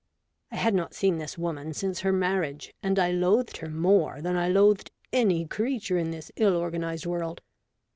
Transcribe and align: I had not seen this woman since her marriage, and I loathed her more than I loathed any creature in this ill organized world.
I 0.51 0.55
had 0.55 0.73
not 0.73 0.95
seen 0.95 1.19
this 1.19 1.37
woman 1.37 1.75
since 1.75 1.99
her 1.99 2.11
marriage, 2.11 2.73
and 2.81 2.97
I 2.97 3.11
loathed 3.11 3.57
her 3.57 3.69
more 3.69 4.19
than 4.19 4.35
I 4.35 4.47
loathed 4.49 4.89
any 5.13 5.45
creature 5.45 5.99
in 5.99 6.09
this 6.09 6.31
ill 6.37 6.57
organized 6.57 7.05
world. 7.05 7.43